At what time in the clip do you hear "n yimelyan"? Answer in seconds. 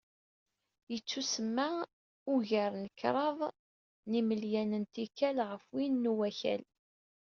4.09-4.71